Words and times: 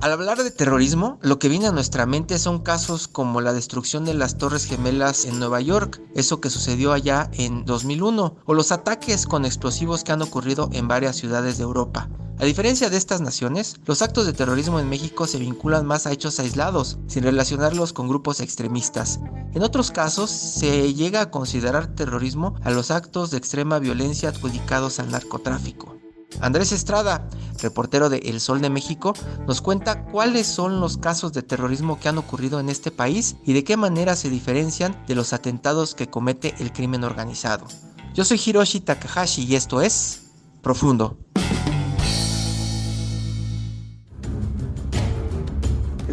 Al 0.00 0.12
hablar 0.12 0.42
de 0.42 0.50
terrorismo, 0.50 1.18
lo 1.20 1.38
que 1.38 1.50
viene 1.50 1.66
a 1.66 1.72
nuestra 1.72 2.06
mente 2.06 2.38
son 2.38 2.60
casos 2.60 3.06
como 3.06 3.42
la 3.42 3.52
destrucción 3.52 4.06
de 4.06 4.14
las 4.14 4.38
Torres 4.38 4.64
Gemelas 4.64 5.26
en 5.26 5.38
Nueva 5.38 5.60
York, 5.60 6.00
eso 6.14 6.40
que 6.40 6.48
sucedió 6.48 6.94
allá 6.94 7.30
en 7.34 7.66
2001, 7.66 8.36
o 8.46 8.54
los 8.54 8.72
ataques 8.72 9.26
con 9.26 9.44
explosivos 9.44 10.02
que 10.02 10.12
han 10.12 10.22
ocurrido 10.22 10.70
en 10.72 10.88
varias 10.88 11.16
ciudades 11.16 11.58
de 11.58 11.64
Europa. 11.64 12.08
A 12.38 12.46
diferencia 12.46 12.88
de 12.88 12.96
estas 12.96 13.20
naciones, 13.20 13.76
los 13.84 14.00
actos 14.00 14.24
de 14.24 14.32
terrorismo 14.32 14.80
en 14.80 14.88
México 14.88 15.26
se 15.26 15.36
vinculan 15.36 15.84
más 15.84 16.06
a 16.06 16.12
hechos 16.12 16.40
aislados, 16.40 16.98
sin 17.06 17.22
relacionarlos 17.24 17.92
con 17.92 18.08
grupos 18.08 18.40
extremistas. 18.40 19.20
En 19.52 19.62
otros 19.62 19.90
casos, 19.90 20.30
se 20.30 20.94
llega 20.94 21.20
a 21.20 21.30
considerar 21.30 21.88
terrorismo 21.88 22.54
a 22.62 22.70
los 22.70 22.90
actos 22.90 23.30
de 23.30 23.36
extrema 23.36 23.78
violencia 23.78 24.30
adjudicados 24.30 24.98
al 24.98 25.10
narcotráfico. 25.10 26.00
Andrés 26.40 26.72
Estrada, 26.72 27.28
reportero 27.60 28.08
de 28.08 28.18
El 28.18 28.40
Sol 28.40 28.60
de 28.60 28.70
México, 28.70 29.14
nos 29.46 29.60
cuenta 29.60 30.04
cuáles 30.04 30.46
son 30.46 30.80
los 30.80 30.96
casos 30.96 31.32
de 31.32 31.42
terrorismo 31.42 31.98
que 31.98 32.08
han 32.08 32.18
ocurrido 32.18 32.60
en 32.60 32.68
este 32.68 32.90
país 32.90 33.36
y 33.44 33.52
de 33.52 33.64
qué 33.64 33.76
manera 33.76 34.16
se 34.16 34.30
diferencian 34.30 34.96
de 35.06 35.14
los 35.14 35.32
atentados 35.32 35.94
que 35.94 36.08
comete 36.08 36.54
el 36.58 36.72
crimen 36.72 37.04
organizado. 37.04 37.66
Yo 38.14 38.24
soy 38.24 38.40
Hiroshi 38.44 38.80
Takahashi 38.80 39.44
y 39.44 39.54
esto 39.54 39.80
es 39.80 40.22
Profundo. 40.62 41.16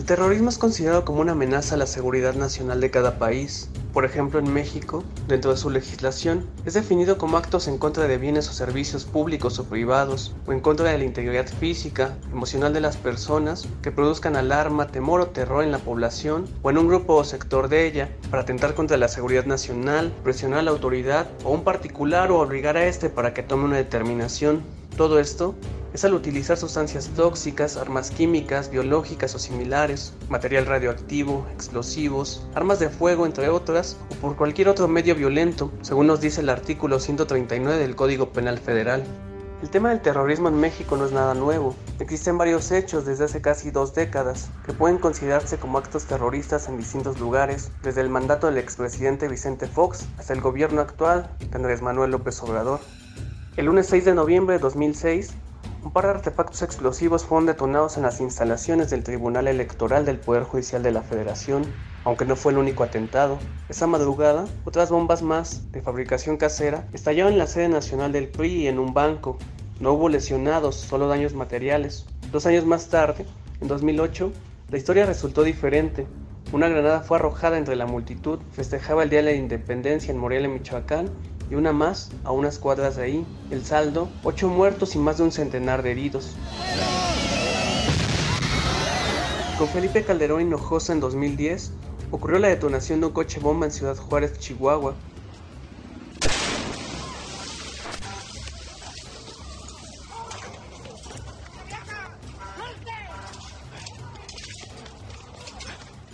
Terrorismo 0.07 0.47
es 0.47 0.57
considerado 0.57 1.03
como 1.03 1.19
una 1.19 1.33
amenaza 1.33 1.75
a 1.75 1.77
la 1.77 1.85
seguridad 1.85 2.33
nacional 2.33 2.79
de 2.79 2.89
cada 2.89 3.19
país. 3.19 3.69
Por 3.91 4.05
ejemplo, 4.05 4.39
en 4.39 4.53
México, 4.53 5.03
dentro 5.27 5.51
de 5.51 5.57
su 5.57 5.69
legislación, 5.69 6.45
es 6.65 6.75
definido 6.75 7.17
como 7.17 7.35
actos 7.35 7.67
en 7.67 7.77
contra 7.77 8.07
de 8.07 8.17
bienes 8.17 8.47
o 8.47 8.53
servicios 8.53 9.03
públicos 9.03 9.59
o 9.59 9.65
privados, 9.65 10.33
o 10.45 10.53
en 10.53 10.61
contra 10.61 10.89
de 10.89 10.97
la 10.97 11.03
integridad 11.03 11.47
física, 11.47 12.15
emocional 12.31 12.71
de 12.71 12.79
las 12.79 12.95
personas, 12.95 13.67
que 13.81 13.91
produzcan 13.91 14.37
alarma, 14.37 14.87
temor 14.87 15.19
o 15.19 15.27
terror 15.27 15.61
en 15.61 15.73
la 15.73 15.79
población 15.79 16.47
o 16.61 16.69
en 16.69 16.77
un 16.77 16.87
grupo 16.87 17.15
o 17.15 17.25
sector 17.25 17.67
de 17.67 17.85
ella, 17.85 18.09
para 18.31 18.43
atentar 18.43 18.75
contra 18.75 18.95
la 18.95 19.09
seguridad 19.09 19.45
nacional, 19.45 20.13
presionar 20.23 20.59
a 20.59 20.63
la 20.63 20.71
autoridad 20.71 21.27
o 21.43 21.51
un 21.51 21.65
particular 21.65 22.31
o 22.31 22.39
obligar 22.39 22.77
a 22.77 22.87
este 22.87 23.09
para 23.09 23.33
que 23.33 23.43
tome 23.43 23.65
una 23.65 23.75
determinación. 23.75 24.61
Todo 24.97 25.19
esto 25.19 25.53
es 25.93 26.03
al 26.05 26.15
utilizar 26.15 26.57
sustancias 26.57 27.11
tóxicas, 27.15 27.77
armas 27.77 28.09
químicas, 28.09 28.71
biológicas 28.71 29.35
o 29.35 29.39
similares, 29.39 30.13
material 30.27 30.65
radioactivo, 30.65 31.45
explosivos, 31.53 32.47
armas 32.55 32.79
de 32.79 32.89
fuego, 32.89 33.27
entre 33.27 33.49
otras, 33.49 33.95
o 34.09 34.15
por 34.15 34.35
cualquier 34.35 34.69
otro 34.69 34.87
medio 34.87 35.13
violento, 35.13 35.71
según 35.81 36.07
nos 36.07 36.19
dice 36.19 36.41
el 36.41 36.49
artículo 36.49 36.99
139 36.99 37.77
del 37.77 37.95
Código 37.95 38.31
Penal 38.33 38.57
Federal. 38.57 39.03
El 39.61 39.69
tema 39.69 39.89
del 39.89 40.01
terrorismo 40.01 40.49
en 40.49 40.59
México 40.59 40.97
no 40.97 41.05
es 41.05 41.11
nada 41.11 41.35
nuevo. 41.35 41.75
Existen 41.99 42.39
varios 42.39 42.71
hechos 42.71 43.05
desde 43.05 43.25
hace 43.25 43.39
casi 43.39 43.69
dos 43.69 43.93
décadas 43.93 44.49
que 44.65 44.73
pueden 44.73 44.97
considerarse 44.97 45.59
como 45.59 45.77
actos 45.77 46.05
terroristas 46.05 46.69
en 46.69 46.77
distintos 46.77 47.19
lugares, 47.19 47.69
desde 47.83 48.01
el 48.01 48.09
mandato 48.09 48.47
del 48.47 48.57
expresidente 48.57 49.27
Vicente 49.27 49.67
Fox 49.67 50.07
hasta 50.17 50.33
el 50.33 50.41
gobierno 50.41 50.81
actual 50.81 51.29
de 51.39 51.55
Andrés 51.55 51.83
Manuel 51.83 52.09
López 52.09 52.41
Obrador. 52.41 52.79
El 53.57 53.65
lunes 53.65 53.87
6 53.87 54.05
de 54.05 54.13
noviembre 54.13 54.57
de 54.57 54.61
2006, 54.61 55.33
un 55.83 55.89
par 55.89 56.03
de 56.03 56.11
artefactos 56.11 56.61
explosivos 56.61 57.25
fueron 57.25 57.47
detonados 57.47 57.97
en 57.97 58.03
las 58.03 58.21
instalaciones 58.21 58.91
del 58.91 59.03
Tribunal 59.03 59.47
Electoral 59.47 60.05
del 60.05 60.19
Poder 60.19 60.43
Judicial 60.43 60.83
de 60.83 60.91
la 60.91 61.01
Federación, 61.01 61.63
aunque 62.03 62.23
no 62.23 62.35
fue 62.35 62.51
el 62.51 62.59
único 62.59 62.83
atentado. 62.83 63.39
Esa 63.67 63.87
madrugada, 63.87 64.45
otras 64.63 64.91
bombas 64.91 65.23
más, 65.23 65.71
de 65.71 65.81
fabricación 65.81 66.37
casera, 66.37 66.87
estallaron 66.93 67.33
en 67.33 67.39
la 67.39 67.47
sede 67.47 67.67
nacional 67.67 68.11
del 68.11 68.27
PRI 68.27 68.51
y 68.61 68.67
en 68.67 68.77
un 68.77 68.93
banco. 68.93 69.39
No 69.79 69.93
hubo 69.93 70.07
lesionados, 70.07 70.75
solo 70.75 71.07
daños 71.07 71.33
materiales. 71.33 72.05
Dos 72.31 72.45
años 72.45 72.63
más 72.63 72.89
tarde, 72.89 73.25
en 73.59 73.67
2008, 73.67 74.33
la 74.69 74.77
historia 74.77 75.07
resultó 75.07 75.41
diferente. 75.41 76.05
Una 76.51 76.69
granada 76.69 76.99
fue 76.99 77.17
arrojada 77.17 77.57
entre 77.57 77.75
la 77.75 77.87
multitud, 77.87 78.37
festejaba 78.51 79.01
el 79.01 79.09
Día 79.09 79.23
de 79.23 79.31
la 79.31 79.33
Independencia 79.33 80.11
en 80.11 80.19
Morelia, 80.19 80.47
Michoacán, 80.47 81.09
y 81.49 81.55
una 81.55 81.73
más 81.73 82.09
a 82.23 82.31
unas 82.31 82.59
cuadras 82.59 82.95
de 82.95 83.03
ahí. 83.03 83.25
El 83.51 83.65
saldo, 83.65 84.09
ocho 84.23 84.49
muertos 84.49 84.95
y 84.95 84.99
más 84.99 85.17
de 85.17 85.23
un 85.23 85.31
centenar 85.31 85.83
de 85.83 85.91
heridos. 85.91 86.35
Con 89.57 89.67
Felipe 89.69 90.03
Calderón 90.03 90.41
Hinojosa 90.41 90.93
en 90.93 90.99
2010 90.99 91.71
ocurrió 92.11 92.39
la 92.39 92.49
detonación 92.49 92.99
de 92.99 93.07
un 93.07 93.13
coche 93.13 93.39
bomba 93.39 93.65
en 93.65 93.71
Ciudad 93.71 93.97
Juárez, 93.97 94.37
Chihuahua. 94.39 94.93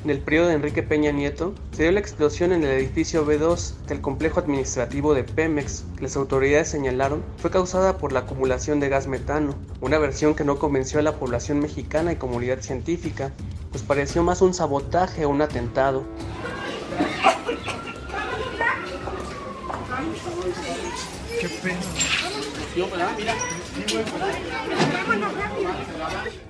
En 0.04 0.10
el 0.10 0.20
periodo 0.20 0.50
de 0.50 0.56
Enrique 0.56 0.84
Peña 0.84 1.14
Nieto, 1.14 1.54
se 1.72 1.84
dio 1.84 1.94
la 1.94 2.02
explosión 2.02 2.52
en 2.52 2.66
el 2.66 2.72
edificio 2.72 3.26
B2 3.26 3.86
del 3.88 4.02
complejo 4.02 4.42
administrativo 4.42 5.14
de 5.14 5.24
Pemex, 5.24 5.86
que 5.96 6.04
las 6.04 6.18
autoridades 6.18 6.68
señalaron 6.68 7.24
fue 7.38 7.52
causada 7.52 7.98
por 7.98 8.12
la 8.12 8.20
acumulación 8.20 8.82
de 8.82 8.90
gas 8.90 9.08
metano, 9.08 9.56
una 9.80 10.00
versión 10.00 10.36
que 10.36 10.44
no 10.44 10.60
convenció 10.60 11.00
a 11.00 11.04
la 11.04 11.14
población 11.14 11.62
mexicana 11.62 12.12
y 12.12 12.18
comunidad 12.18 12.60
científica, 12.60 13.32
pues 13.72 13.82
pareció 13.82 14.24
más 14.24 14.42
un 14.42 14.54
sabotaje 14.54 15.24
o 15.24 15.30
un 15.30 15.42
atentado. 15.42 16.04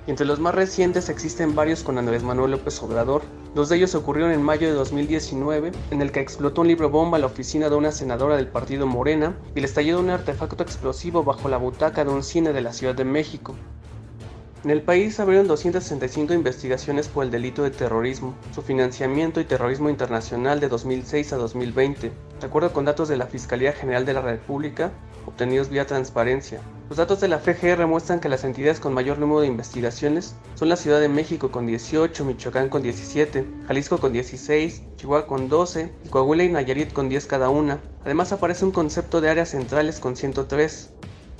Entre 0.06 0.26
los 0.26 0.38
más 0.38 0.54
recientes 0.54 1.08
existen 1.08 1.54
varios 1.54 1.82
con 1.82 1.96
Andrés 1.96 2.22
Manuel 2.22 2.50
López 2.50 2.82
Obrador. 2.82 3.22
Dos 3.54 3.68
de 3.68 3.76
ellos 3.76 3.94
ocurrieron 3.94 4.32
en 4.32 4.42
mayo 4.42 4.68
de 4.68 4.74
2019, 4.74 5.72
en 5.90 6.02
el 6.02 6.12
que 6.12 6.20
explotó 6.20 6.60
un 6.60 6.68
libro 6.68 6.90
bomba 6.90 7.16
en 7.16 7.22
la 7.22 7.28
oficina 7.28 7.70
de 7.70 7.76
una 7.76 7.90
senadora 7.90 8.36
del 8.36 8.48
partido 8.48 8.86
Morena 8.86 9.34
y 9.54 9.60
le 9.60 9.66
estalló 9.66 10.00
un 10.00 10.10
artefacto 10.10 10.62
explosivo 10.62 11.24
bajo 11.24 11.48
la 11.48 11.56
butaca 11.56 12.04
de 12.04 12.10
un 12.10 12.22
cine 12.22 12.52
de 12.52 12.60
la 12.60 12.72
Ciudad 12.72 12.94
de 12.94 13.04
México. 13.04 13.54
En 14.64 14.70
el 14.70 14.80
país 14.80 15.20
abrieron 15.20 15.46
265 15.46 16.32
investigaciones 16.32 17.08
por 17.08 17.24
el 17.24 17.30
delito 17.30 17.62
de 17.62 17.70
terrorismo, 17.70 18.34
su 18.54 18.62
financiamiento 18.62 19.40
y 19.40 19.44
terrorismo 19.44 19.90
internacional 19.90 20.58
de 20.58 20.68
2006 20.68 21.34
a 21.34 21.36
2020, 21.36 22.12
de 22.44 22.48
acuerdo 22.48 22.74
con 22.74 22.84
datos 22.84 23.08
de 23.08 23.16
la 23.16 23.26
Fiscalía 23.26 23.72
General 23.72 24.04
de 24.04 24.12
la 24.12 24.20
República, 24.20 24.92
obtenidos 25.24 25.70
vía 25.70 25.86
transparencia. 25.86 26.60
Los 26.90 26.98
datos 26.98 27.18
de 27.22 27.28
la 27.28 27.38
FGR 27.38 27.86
muestran 27.86 28.20
que 28.20 28.28
las 28.28 28.44
entidades 28.44 28.80
con 28.80 28.92
mayor 28.92 29.18
número 29.18 29.40
de 29.40 29.46
investigaciones 29.46 30.34
son 30.54 30.68
la 30.68 30.76
Ciudad 30.76 31.00
de 31.00 31.08
México 31.08 31.50
con 31.50 31.66
18, 31.66 32.22
Michoacán 32.26 32.68
con 32.68 32.82
17, 32.82 33.46
Jalisco 33.66 33.96
con 33.96 34.12
16, 34.12 34.82
Chihuahua 34.96 35.26
con 35.26 35.48
12 35.48 35.90
y 36.04 36.08
Coahuila 36.10 36.44
y 36.44 36.50
Nayarit 36.50 36.92
con 36.92 37.08
10 37.08 37.24
cada 37.24 37.48
una. 37.48 37.80
Además 38.04 38.30
aparece 38.30 38.66
un 38.66 38.72
concepto 38.72 39.22
de 39.22 39.30
áreas 39.30 39.48
centrales 39.48 39.98
con 39.98 40.14
103. 40.14 40.90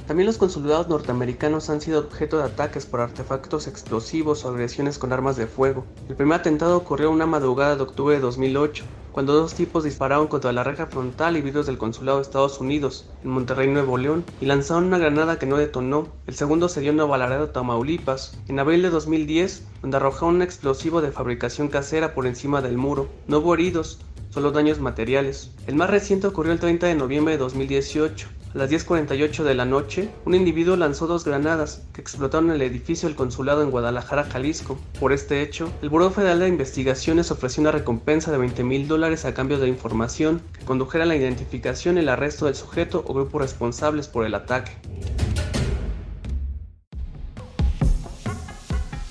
También 0.07 0.27
los 0.27 0.37
consulados 0.37 0.89
norteamericanos 0.89 1.71
han 1.71 1.81
sido 1.81 2.01
objeto 2.01 2.37
de 2.37 2.45
ataques 2.45 2.85
por 2.85 3.01
artefactos 3.01 3.67
explosivos 3.67 4.45
o 4.45 4.51
agresiones 4.51 4.99
con 4.99 5.15
armas 5.15 5.37
de 5.37 5.47
fuego. 5.47 5.87
El 6.11 6.17
primer 6.17 6.41
atentado 6.41 6.77
ocurrió 6.77 7.11
una 7.11 7.25
madrugada 7.25 7.75
de 7.75 7.83
octubre 7.83 8.15
de 8.15 8.21
2008, 8.21 8.85
cuando 9.13 9.33
dos 9.33 9.55
tipos 9.55 9.83
dispararon 9.83 10.27
contra 10.27 10.53
la 10.53 10.63
reja 10.63 10.89
frontal 10.89 11.39
y 11.39 11.41
vidrios 11.41 11.65
del 11.65 11.79
consulado 11.79 12.19
de 12.19 12.23
Estados 12.25 12.61
Unidos 12.61 13.09
en 13.23 13.31
Monterrey, 13.31 13.69
Nuevo 13.69 13.97
León, 13.97 14.25
y 14.43 14.45
lanzaron 14.45 14.85
una 14.85 14.99
granada 14.99 15.39
que 15.39 15.47
no 15.47 15.57
detonó. 15.57 16.09
El 16.27 16.35
segundo 16.35 16.69
se 16.69 16.81
dio 16.81 16.91
en 16.91 16.99
Laredo, 16.99 17.49
Tamaulipas, 17.49 18.37
en 18.49 18.59
abril 18.59 18.83
de 18.83 18.91
2010, 18.91 19.63
donde 19.81 19.97
arrojaron 19.97 20.35
un 20.35 20.43
explosivo 20.43 21.01
de 21.01 21.13
fabricación 21.13 21.69
casera 21.69 22.13
por 22.13 22.27
encima 22.27 22.61
del 22.61 22.77
muro. 22.77 23.09
No 23.27 23.39
hubo 23.39 23.55
heridos, 23.55 24.01
solo 24.35 24.51
daños 24.51 24.81
materiales. 24.81 25.53
El 25.67 25.77
más 25.77 25.89
reciente 25.89 26.27
ocurrió 26.27 26.53
el 26.53 26.59
30 26.59 26.89
de 26.89 26.97
noviembre 26.97 27.35
de 27.35 27.39
2018, 27.39 28.27
a 28.55 28.59
las 28.59 28.71
10.48 28.71 29.43
de 29.43 29.55
la 29.55 29.65
noche, 29.65 30.11
un 30.25 30.35
individuo 30.35 30.77
lanzó 30.77 31.09
dos 31.09 31.25
granadas 31.25 31.83
que 31.93 32.01
explotaron 32.01 32.53
el 32.53 32.63
edificio 32.63 33.09
del 33.09 33.17
consulado 33.17 33.63
en 33.63 33.71
Guadalajara, 33.71 34.25
Jalisco. 34.25 34.79
Por 35.01 35.13
este 35.13 35.43
hecho, 35.43 35.73
el 35.83 35.89
Buró 35.89 36.11
Federal 36.11 36.39
de 36.39 36.49
Investigaciones 36.49 37.33
ofreció 37.33 37.63
una 37.63 37.73
recompensa 37.73 38.31
de 38.31 38.39
20 38.39 38.63
mil 38.63 38.87
dólares 38.87 39.25
a 39.25 39.35
cambio 39.35 39.59
de 39.59 39.69
información 39.69 40.41
que 40.57 40.65
condujera 40.65 41.03
a 41.03 41.09
la 41.09 41.17
identificación 41.17 41.97
y 41.97 42.01
el 42.01 42.09
arresto 42.09 42.47
del 42.47 42.55
sujeto 42.55 43.05
o 43.07 43.13
grupos 43.13 43.43
responsables 43.43 44.07
por 44.07 44.25
el 44.25 44.35
ataque. 44.35 44.73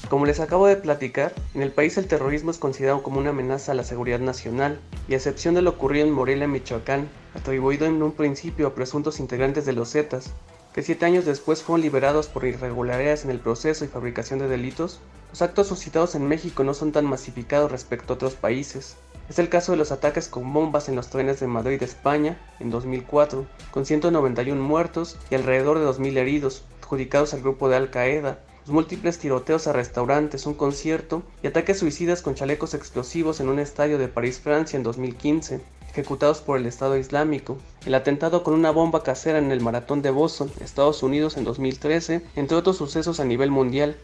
Como 0.10 0.26
les 0.26 0.40
acabo 0.40 0.68
de 0.68 0.76
platicar, 0.76 1.34
en 1.56 1.62
el 1.62 1.72
país 1.72 1.98
el 1.98 2.08
terrorismo 2.08 2.52
es 2.52 2.58
considerado 2.58 3.02
como 3.02 3.20
una 3.20 3.32
amenaza 3.32 3.72
a 3.72 3.76
la 3.76 3.84
seguridad 3.84 4.20
nacional, 4.20 4.80
y 5.08 5.14
a 5.14 5.18
excepción 5.18 5.56
de 5.56 5.62
lo 5.62 5.72
ocurrido 5.72 6.06
en 6.06 6.14
Morelia, 6.14 6.48
Michoacán, 6.48 7.08
atribuido 7.34 7.86
en 7.88 8.04
un 8.04 8.12
principio 8.12 8.68
a 8.68 8.76
presuntos 8.76 9.20
integrantes 9.20 9.66
de 9.66 9.74
los 9.74 9.92
Zetas, 9.92 10.32
que 10.74 10.84
siete 10.84 11.06
años 11.06 11.26
después 11.26 11.64
fueron 11.64 11.82
liberados 11.82 12.28
por 12.28 12.46
irregularidades 12.46 13.24
en 13.24 13.32
el 13.32 13.40
proceso 13.40 13.86
y 13.86 13.88
fabricación 13.88 14.40
de 14.40 14.48
delitos, 14.48 15.00
los 15.30 15.42
actos 15.42 15.68
suscitados 15.68 16.16
en 16.16 16.28
México 16.28 16.64
no 16.64 16.74
son 16.74 16.92
tan 16.92 17.06
masificados 17.06 17.72
respecto 17.72 18.14
a 18.14 18.16
otros 18.16 18.36
países. 18.36 18.98
Es 19.30 19.40
el 19.40 19.50
caso 19.50 19.72
de 19.72 19.78
los 19.78 19.92
ataques 19.92 20.28
con 20.28 20.52
bombas 20.52 20.90
en 20.90 20.96
los 20.96 21.10
trenes 21.10 21.40
de 21.40 21.48
Madrid, 21.48 21.82
España, 21.82 22.38
en 22.60 22.70
2004, 22.70 23.46
con 23.72 23.86
191 23.86 24.62
muertos 24.62 25.18
y 25.32 25.36
alrededor 25.36 25.80
de 25.80 25.86
2.000 25.86 26.18
heridos, 26.18 26.66
adjudicados 26.82 27.34
al 27.34 27.42
grupo 27.42 27.70
de 27.70 27.78
Al 27.78 27.90
Qaeda, 27.90 28.40
los 28.66 28.74
múltiples 28.74 29.20
tiroteos 29.20 29.68
a 29.68 29.74
restaurantes, 29.74 30.46
un 30.46 30.54
concierto 30.54 31.24
y 31.42 31.48
ataques 31.48 31.80
suicidas 31.80 32.22
con 32.22 32.36
chalecos 32.36 32.74
explosivos 32.74 33.42
en 33.42 33.50
un 33.50 33.60
estadio 33.60 33.98
de 33.98 34.08
París, 34.08 34.40
Francia 34.40 34.78
en 34.78 34.84
2015, 34.84 35.60
ejecutados 35.90 36.40
por 36.40 36.58
el 36.58 36.66
Estado 36.66 36.98
Islámico, 36.98 37.58
el 37.86 37.94
atentado 37.94 38.44
con 38.44 38.54
una 38.54 38.72
bomba 38.72 39.04
casera 39.04 39.38
en 39.38 39.52
el 39.52 39.60
maratón 39.60 40.02
de 40.02 40.12
Boston, 40.12 40.50
Estados 40.62 41.04
Unidos 41.04 41.36
en 41.36 41.44
2013, 41.44 42.26
entre 42.36 42.58
otros 42.58 42.78
sucesos 42.78 43.20
a 43.20 43.26
nivel 43.26 43.52
mundial. 43.52 43.98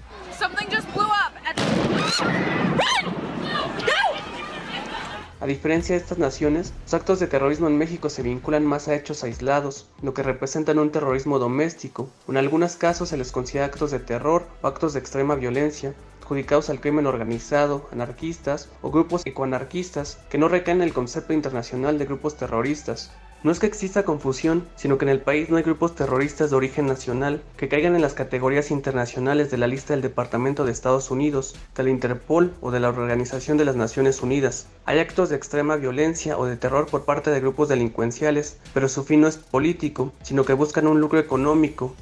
A 5.41 5.45
diferencia 5.45 5.95
de 5.95 6.01
estas 6.01 6.17
naciones, 6.17 6.73
los 6.83 6.93
actos 6.93 7.19
de 7.21 7.27
terrorismo 7.27 7.67
en 7.67 7.77
México 7.77 8.09
se 8.09 8.23
vinculan 8.23 8.65
más 8.65 8.89
a 8.89 8.95
hechos 8.95 9.23
aislados, 9.23 9.87
lo 10.01 10.13
que 10.13 10.21
representan 10.21 10.79
un 10.79 10.91
terrorismo 10.91 11.39
doméstico. 11.39 12.09
En 12.27 12.35
algunos 12.35 12.75
casos 12.75 13.07
se 13.07 13.15
les 13.15 13.31
considera 13.31 13.67
actos 13.67 13.91
de 13.91 13.99
terror 13.99 14.45
o 14.61 14.67
actos 14.67 14.91
de 14.91 14.99
extrema 14.99 15.35
violencia, 15.35 15.93
adjudicados 16.21 16.69
al 16.69 16.81
crimen 16.81 17.07
organizado, 17.07 17.87
anarquistas 17.93 18.67
o 18.81 18.91
grupos 18.91 19.25
ecoanarquistas 19.25 20.17
que 20.29 20.37
no 20.37 20.49
recaen 20.49 20.81
en 20.81 20.89
el 20.89 20.93
concepto 20.93 21.31
internacional 21.31 21.97
de 21.97 22.05
grupos 22.05 22.35
terroristas. 22.35 23.11
No 23.41 23.53
es 23.53 23.59
que 23.59 23.67
exista 23.67 24.03
confusión, 24.03 24.67
sino 24.75 24.97
que 24.97 25.05
en 25.05 25.09
el 25.09 25.21
país 25.21 25.49
no 25.49 25.55
hay 25.55 25.63
grupos 25.63 25.95
terroristas 25.95 26.49
de 26.49 26.57
origen 26.57 26.87
nacional 26.87 27.41
que 27.55 27.69
caigan 27.69 27.95
en 27.95 28.01
las 28.01 28.13
categorías 28.13 28.69
internacionales 28.69 29.49
de 29.49 29.57
la 29.57 29.67
lista 29.67 29.93
del 29.93 30.01
Departamento 30.01 30.65
de 30.65 30.73
Estados 30.73 31.09
Unidos, 31.09 31.55
de 31.73 31.83
la 31.83 31.89
Interpol 31.89 32.53
o 32.59 32.69
de 32.69 32.81
la 32.81 32.89
Organización 32.89 33.57
de 33.57 33.63
las 33.63 33.77
Naciones 33.77 34.21
Unidas. 34.21 34.67
Hay 34.83 34.99
actos 34.99 35.29
de 35.29 35.37
extrema 35.37 35.77
violencia 35.77 36.37
o 36.37 36.45
de 36.45 36.57
terror 36.57 36.87
por 36.87 37.05
parte 37.05 37.31
de 37.31 37.39
grupos 37.39 37.69
delincuenciales, 37.69 38.57
pero 38.73 38.89
su 38.89 39.05
fin 39.05 39.21
no 39.21 39.29
es 39.29 39.37
político, 39.37 40.11
sino 40.21 40.43
que 40.43 40.51
buscan 40.51 40.85
un 40.85 40.99
lucro 40.99 41.17
económico. 41.17 41.95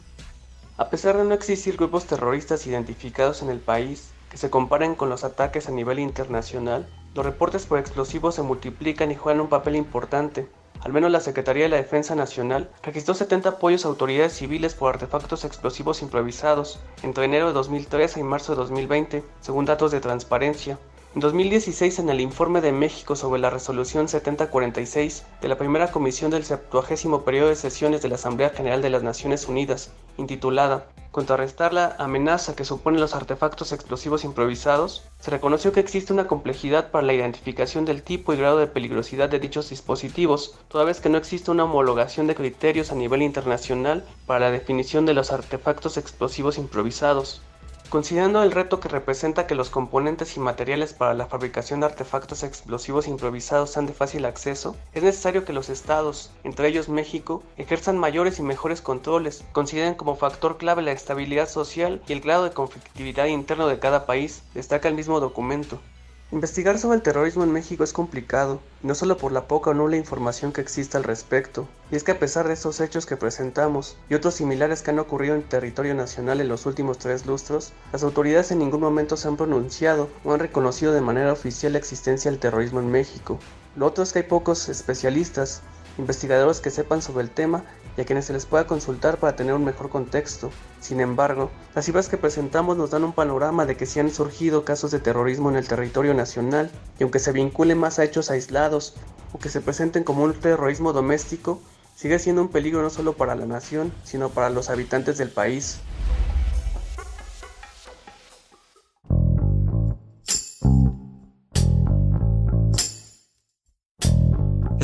A 0.78 0.90
pesar 0.90 1.18
de 1.18 1.24
no 1.24 1.36
existir 1.36 1.78
grupos 1.78 2.06
terroristas 2.06 2.66
identificados 2.66 3.44
en 3.44 3.50
el 3.50 3.60
país, 3.60 4.10
que 4.32 4.38
se 4.38 4.50
comparen 4.50 4.96
con 4.96 5.10
los 5.10 5.24
ataques 5.24 5.68
a 5.68 5.72
nivel 5.72 6.00
internacional, 6.00 6.88
los 7.14 7.26
reportes 7.26 7.68
por 7.68 7.78
explosivos 7.78 8.34
se 8.34 8.42
multiplican 8.42 9.12
y 9.12 9.16
juegan 9.16 9.42
un 9.42 9.50
papel 9.50 9.76
importante, 9.76 10.48
al 10.82 10.94
menos 10.94 11.12
la 11.12 11.20
Secretaría 11.20 11.64
de 11.64 11.70
la 11.70 11.78
Defensa 11.78 12.16
Nacional 12.16 12.70
registró 12.84 13.14
70 13.14 13.50
apoyos 13.50 13.86
a 13.86 13.90
autoridades 13.90 14.34
civiles 14.34 14.76
por 14.76 14.94
artefactos 14.94 15.46
explosivos 15.46 16.02
improvisados 16.02 16.80
entre 17.04 17.26
enero 17.26 17.48
de 17.48 17.54
2013 17.54 18.20
y 18.20 18.24
marzo 18.24 18.54
de 18.54 18.58
2020, 18.58 19.24
según 19.42 19.66
datos 19.66 19.92
de 19.92 20.02
transparencia. 20.02 20.78
En 21.18 21.22
2016, 21.22 21.98
en 21.98 22.12
el 22.12 22.22
informe 22.22 22.62
de 22.62 22.72
México 22.72 23.16
sobre 23.16 23.42
la 23.42 23.50
resolución 23.50 24.08
7046 24.08 25.26
de 25.42 25.48
la 25.48 25.58
primera 25.58 25.90
comisión 25.90 26.30
del 26.30 26.46
70 26.46 27.26
periodo 27.26 27.50
de 27.50 27.56
sesiones 27.56 28.04
de 28.04 28.10
la 28.10 28.16
Asamblea 28.18 28.52
General 28.52 28.84
de 28.84 28.92
las 28.92 29.02
Naciones 29.02 29.48
Unidas, 29.48 29.90
intitulada 30.20 30.86
Contrarrestar 31.10 31.74
la 31.74 31.96
amenaza 31.98 32.56
que 32.56 32.66
suponen 32.66 33.02
los 33.02 33.16
artefactos 33.16 33.72
explosivos 33.72 34.24
improvisados, 34.24 35.06
se 35.20 35.32
reconoció 35.32 35.72
que 35.72 35.80
existe 35.80 36.14
una 36.14 36.28
complejidad 36.28 36.92
para 36.92 37.08
la 37.08 37.14
identificación 37.14 37.86
del 37.86 38.04
tipo 38.04 38.32
y 38.32 38.38
grado 38.38 38.60
de 38.60 38.68
peligrosidad 38.68 39.28
de 39.28 39.40
dichos 39.40 39.72
dispositivos, 39.72 40.60
toda 40.68 40.84
vez 40.84 41.02
que 41.02 41.10
no 41.10 41.18
existe 41.18 41.50
una 41.50 41.64
homologación 41.64 42.28
de 42.28 42.36
criterios 42.36 42.92
a 42.92 42.96
nivel 42.96 43.24
internacional 43.24 44.06
para 44.28 44.42
la 44.42 44.52
definición 44.52 45.08
de 45.08 45.16
los 45.16 45.32
artefactos 45.32 45.98
explosivos 45.98 46.60
improvisados. 46.60 47.42
Considerando 47.90 48.44
el 48.44 48.52
reto 48.52 48.82
que 48.82 48.90
representa 48.90 49.48
que 49.48 49.56
los 49.56 49.70
componentes 49.70 50.36
y 50.36 50.42
materiales 50.42 50.92
para 50.92 51.14
la 51.14 51.28
fabricación 51.28 51.80
de 51.80 51.86
artefactos 51.86 52.44
explosivos 52.44 53.08
improvisados 53.08 53.72
sean 53.72 53.86
de 53.86 53.94
fácil 53.94 54.26
acceso, 54.26 54.76
es 54.92 55.04
necesario 55.04 55.46
que 55.46 55.54
los 55.54 55.70
estados, 55.70 56.32
entre 56.44 56.68
ellos 56.68 56.90
México, 56.90 57.44
ejerzan 57.56 57.98
mayores 57.98 58.40
y 58.40 58.42
mejores 58.42 58.82
controles, 58.82 59.46
consideren 59.54 59.96
como 59.96 60.18
factor 60.18 60.58
clave 60.58 60.82
la 60.82 60.92
estabilidad 60.92 61.48
social 61.48 62.02
y 62.10 62.12
el 62.12 62.20
grado 62.20 62.44
de 62.44 62.52
conflictividad 62.52 63.28
interno 63.28 63.68
de 63.68 63.80
cada 63.80 64.06
país, 64.06 64.44
destaca 64.54 64.90
el 64.90 64.96
mismo 64.96 65.22
documento. 65.22 65.80
Investigar 66.30 66.78
sobre 66.78 66.98
el 66.98 67.04
terrorismo 67.04 67.46
en 67.46 67.54
México 67.54 67.86
es 67.86 67.94
complicado, 67.94 68.60
no 68.84 68.96
solo 68.96 69.18
por 69.18 69.32
la 69.32 69.48
poca 69.48 69.70
o 69.70 69.74
nula 69.74 69.96
información 69.96 70.52
que 70.52 70.60
existe 70.60 70.98
al 70.98 71.06
respecto, 71.06 71.70
y 71.90 71.96
es 71.96 72.04
que 72.04 72.12
a 72.12 72.20
pesar 72.20 72.50
de 72.50 72.54
estos 72.54 72.82
hechos 72.82 73.06
que 73.06 73.16
presentamos 73.16 73.96
y 74.10 74.14
otros 74.16 74.34
similares 74.34 74.82
que 74.82 74.92
han 74.92 75.00
ocurrido 75.00 75.36
en 75.36 75.44
territorio 75.44 75.96
nacional 75.96 76.42
en 76.42 76.50
los 76.50 76.66
últimos 76.66 76.98
tres 76.98 77.26
lustros, 77.26 77.72
las 77.94 78.04
autoridades 78.04 78.52
en 78.52 78.60
ningún 78.60 78.82
momento 78.82 79.16
se 79.16 79.30
han 79.30 79.38
pronunciado 79.38 80.10
o 80.26 80.34
han 80.34 80.42
reconocido 80.42 80.92
de 80.92 81.00
manera 81.00 81.32
oficial 81.32 81.72
la 81.72 81.80
existencia 81.80 82.30
del 82.30 82.42
terrorismo 82.42 82.82
en 82.82 82.92
México. 82.92 83.40
Lo 83.78 83.86
otro 83.86 84.04
es 84.04 84.12
que 84.12 84.20
hay 84.20 84.26
pocos 84.26 84.68
especialistas, 84.68 85.62
investigadores 85.98 86.60
que 86.60 86.72
sepan 86.72 87.02
sobre 87.02 87.24
el 87.24 87.30
tema 87.30 87.64
y 87.98 88.02
a 88.02 88.06
quienes 88.06 88.26
se 88.26 88.34
les 88.34 88.46
pueda 88.46 88.68
consultar 88.68 89.18
para 89.18 89.36
tener 89.36 89.54
un 89.54 89.66
mejor 89.66 89.90
contexto. 89.90 90.52
Sin 90.80 91.02
embargo, 91.02 91.50
las 91.76 91.86
cifras 91.86 92.08
que 92.08 92.18
presentamos 92.18 92.78
nos 92.78 92.92
dan 92.92 93.04
un 93.04 93.14
panorama 93.14 93.66
de 93.66 93.76
que 93.76 93.88
sí 93.88 94.00
han 94.00 94.12
surgido 94.12 94.64
casos 94.64 94.92
de 94.92 95.00
terrorismo 95.00 95.50
en 95.50 95.56
el 95.58 95.68
territorio 95.68 96.14
nacional, 96.14 96.70
y 97.00 97.04
aunque 97.04 97.20
se 97.20 97.32
vinculen 97.32 97.80
más 97.80 97.98
a 97.98 98.04
hechos 98.04 98.30
aislados 98.30 98.94
o 99.34 99.40
que 99.40 99.50
se 99.50 99.62
presenten 99.62 100.04
como 100.04 100.24
un 100.24 100.34
terrorismo 100.34 100.94
doméstico, 100.94 101.60
sigue 101.96 102.20
siendo 102.20 102.44
un 102.44 102.50
peligro 102.50 102.84
no 102.84 102.92
solo 102.92 103.14
para 103.14 103.36
la 103.36 103.48
nación, 103.48 103.92
sino 104.04 104.30
para 104.30 104.52
los 104.52 104.70
habitantes 104.70 105.18
del 105.18 105.32
país. 105.32 105.80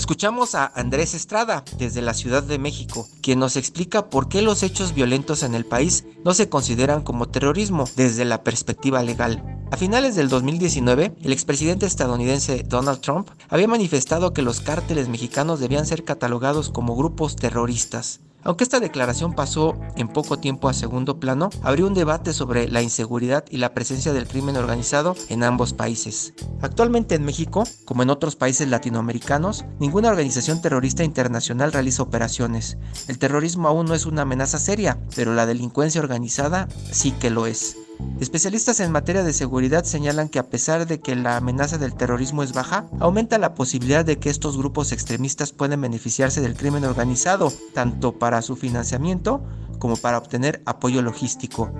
Escuchamos 0.03 0.53
a 0.53 0.65
Andrés 0.75 1.13
Estrada 1.13 1.63
desde 1.77 2.01
la 2.01 2.13
Ciudad 2.13 2.43
de 2.43 2.59
México, 2.59 3.07
quien 3.21 3.39
nos 3.39 3.55
explica 3.55 4.09
por 4.09 4.27
qué 4.27 4.41
los 4.41 4.61
hechos 4.61 4.93
violentos 4.93 5.43
en 5.43 5.55
el 5.55 5.63
país 5.63 6.03
no 6.25 6.33
se 6.33 6.49
consideran 6.49 7.03
como 7.03 7.29
terrorismo 7.29 7.85
desde 7.95 8.25
la 8.25 8.43
perspectiva 8.43 9.01
legal. 9.01 9.41
A 9.71 9.77
finales 9.77 10.15
del 10.15 10.27
2019, 10.27 11.13
el 11.23 11.31
expresidente 11.31 11.85
estadounidense 11.85 12.65
Donald 12.67 12.99
Trump 12.99 13.29
había 13.47 13.69
manifestado 13.69 14.33
que 14.33 14.41
los 14.41 14.59
cárteles 14.59 15.07
mexicanos 15.07 15.61
debían 15.61 15.85
ser 15.85 16.03
catalogados 16.03 16.69
como 16.69 16.97
grupos 16.97 17.37
terroristas. 17.37 18.19
Aunque 18.43 18.63
esta 18.63 18.79
declaración 18.79 19.33
pasó 19.33 19.75
en 19.95 20.07
poco 20.07 20.37
tiempo 20.37 20.67
a 20.67 20.73
segundo 20.73 21.19
plano, 21.19 21.49
abrió 21.61 21.87
un 21.87 21.93
debate 21.93 22.33
sobre 22.33 22.67
la 22.67 22.81
inseguridad 22.81 23.45
y 23.49 23.57
la 23.57 23.73
presencia 23.73 24.13
del 24.13 24.27
crimen 24.27 24.57
organizado 24.57 25.15
en 25.29 25.43
ambos 25.43 25.73
países. 25.73 26.33
Actualmente 26.61 27.15
en 27.15 27.25
México, 27.25 27.63
como 27.85 28.03
en 28.03 28.09
otros 28.09 28.35
países 28.35 28.67
latinoamericanos, 28.67 29.65
ninguna 29.79 30.09
organización 30.09 30.61
terrorista 30.61 31.03
internacional 31.03 31.71
realiza 31.71 32.03
operaciones. 32.03 32.77
El 33.07 33.17
terrorismo 33.17 33.67
aún 33.67 33.85
no 33.85 33.93
es 33.93 34.05
una 34.05 34.23
amenaza 34.23 34.59
seria, 34.59 34.99
pero 35.15 35.33
la 35.33 35.45
delincuencia 35.45 36.01
organizada 36.01 36.67
sí 36.91 37.11
que 37.11 37.29
lo 37.29 37.45
es. 37.45 37.77
Especialistas 38.19 38.79
en 38.79 38.91
materia 38.91 39.23
de 39.23 39.33
seguridad 39.33 39.83
señalan 39.83 40.29
que 40.29 40.39
a 40.39 40.49
pesar 40.49 40.87
de 40.87 40.99
que 41.01 41.15
la 41.15 41.37
amenaza 41.37 41.77
del 41.77 41.95
terrorismo 41.95 42.43
es 42.43 42.53
baja, 42.53 42.85
aumenta 42.99 43.37
la 43.37 43.53
posibilidad 43.53 44.05
de 44.05 44.17
que 44.17 44.29
estos 44.29 44.57
grupos 44.57 44.91
extremistas 44.91 45.51
pueden 45.51 45.81
beneficiarse 45.81 46.41
del 46.41 46.55
crimen 46.55 46.85
organizado, 46.85 47.51
tanto 47.73 48.17
para 48.17 48.41
su 48.41 48.55
financiamiento 48.55 49.43
como 49.79 49.97
para 49.97 50.17
obtener 50.17 50.61
apoyo 50.65 51.01
logístico. 51.01 51.71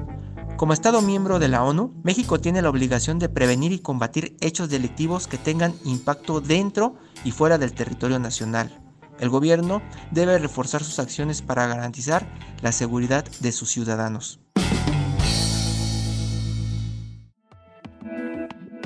Como 0.58 0.74
Estado 0.74 1.02
miembro 1.02 1.40
de 1.40 1.48
la 1.48 1.64
ONU, 1.64 1.94
México 2.04 2.40
tiene 2.40 2.62
la 2.62 2.70
obligación 2.70 3.20
de 3.20 3.30
prevenir 3.30 3.72
y 3.72 3.80
combatir 3.80 4.38
hechos 4.40 4.70
delictivos 4.70 5.28
que 5.28 5.38
tengan 5.38 5.74
impacto 5.84 6.42
dentro 6.42 6.96
y 7.24 7.32
fuera 7.32 7.58
del 7.58 7.74
territorio 7.74 8.20
nacional. 8.20 8.80
El 9.20 9.30
gobierno 9.30 9.82
debe 10.12 10.38
reforzar 10.38 10.84
sus 10.84 11.00
acciones 11.00 11.42
para 11.42 11.68
garantizar 11.68 12.28
la 12.62 12.72
seguridad 12.72 13.26
de 13.40 13.52
sus 13.52 13.70
ciudadanos. 13.70 14.43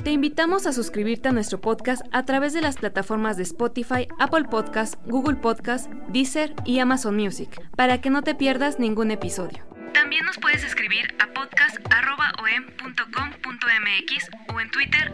Te 0.08 0.12
invitamos 0.12 0.66
a 0.66 0.72
suscribirte 0.72 1.28
a 1.28 1.32
nuestro 1.32 1.60
podcast 1.60 2.00
a 2.12 2.24
través 2.24 2.54
de 2.54 2.62
las 2.62 2.76
plataformas 2.76 3.36
de 3.36 3.42
Spotify, 3.42 4.08
Apple 4.18 4.44
Podcast, 4.44 4.94
Google 5.04 5.36
Podcast, 5.36 5.92
Deezer 6.08 6.54
y 6.64 6.78
Amazon 6.78 7.14
Music, 7.14 7.50
para 7.76 8.00
que 8.00 8.08
no 8.08 8.22
te 8.22 8.34
pierdas 8.34 8.78
ningún 8.78 9.10
episodio. 9.10 9.66
También 9.92 10.24
nos 10.24 10.38
puedes 10.38 10.64
escribir 10.64 11.14
a 11.18 11.26
podcast.om.com.mx 11.34 14.30
o 14.54 14.60
en 14.60 14.70
Twitter 14.70 15.12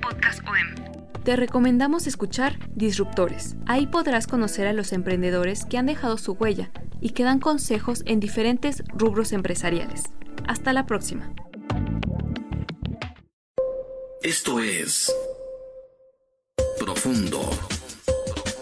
podcastom. 0.00 0.54
Te 1.24 1.34
recomendamos 1.34 2.06
escuchar 2.06 2.60
Disruptores. 2.76 3.56
Ahí 3.66 3.88
podrás 3.88 4.28
conocer 4.28 4.68
a 4.68 4.72
los 4.72 4.92
emprendedores 4.92 5.64
que 5.64 5.78
han 5.78 5.86
dejado 5.86 6.16
su 6.16 6.34
huella 6.34 6.70
y 7.00 7.10
que 7.10 7.24
dan 7.24 7.40
consejos 7.40 8.04
en 8.06 8.20
diferentes 8.20 8.84
rubros 8.94 9.32
empresariales. 9.32 10.04
Hasta 10.46 10.72
la 10.72 10.86
próxima. 10.86 11.28
Esto 14.22 14.58
es 14.58 15.14
Profundo. 16.76 17.40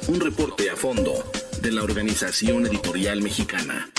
Un 0.08 0.20
reporte 0.20 0.68
a 0.68 0.76
fondo 0.76 1.24
de 1.62 1.72
la 1.72 1.82
Organización 1.82 2.66
Editorial 2.66 3.22
Mexicana. 3.22 3.90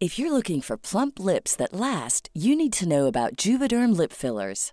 If 0.00 0.18
you're 0.18 0.32
looking 0.32 0.62
for 0.62 0.78
plump 0.78 1.20
lips 1.20 1.54
that 1.56 1.74
last, 1.74 2.30
you 2.32 2.56
need 2.56 2.72
to 2.74 2.88
know 2.88 3.06
about 3.06 3.36
Juvederm 3.36 3.94
lip 3.94 4.12
fillers. 4.12 4.72